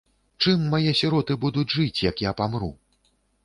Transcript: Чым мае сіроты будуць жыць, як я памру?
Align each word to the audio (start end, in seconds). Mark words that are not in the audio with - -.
Чым 0.45 0.63
мае 0.71 0.93
сіроты 1.01 1.39
будуць 1.45 1.69
жыць, 1.77 2.01
як 2.09 2.27
я 2.29 2.35
памру? 2.43 2.75